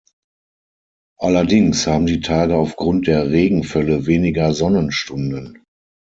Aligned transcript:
Allerdings 1.19 1.85
haben 1.85 2.07
die 2.07 2.21
Tage 2.21 2.55
aufgrund 2.57 3.05
der 3.05 3.29
Regenfälle 3.29 4.07
weniger 4.07 4.51
Sonnenstunden. 4.55 5.63